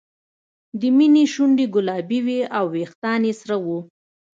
[0.79, 3.79] د مینې شونډې ګلابي وې او وېښتان یې سره وو